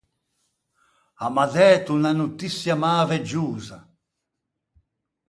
[1.25, 3.77] A m’à dæto unna notiçia mäveggiosa.